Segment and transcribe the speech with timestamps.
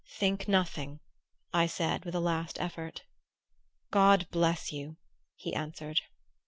[0.17, 0.99] "Think nothing,"
[1.53, 3.03] I said with a last effort.
[3.91, 4.97] "God bless you!"
[5.35, 6.01] he answered.